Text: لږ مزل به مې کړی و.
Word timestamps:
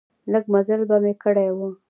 لږ 0.31 0.43
مزل 0.53 0.81
به 0.89 0.97
مې 1.03 1.13
کړی 1.23 1.49
و. 1.55 1.59